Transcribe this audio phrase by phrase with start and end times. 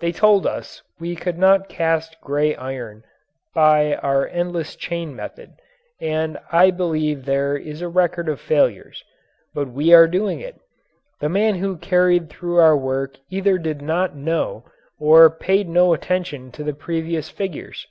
[0.00, 3.04] They told us we could not cast gray iron
[3.54, 5.52] by our endless chain method
[6.00, 9.04] and I believe there is a record of failures.
[9.54, 10.56] But we are doing it.
[11.20, 14.64] The man who carried through our work either did not know
[14.98, 17.86] or paid no attention to the previous figures.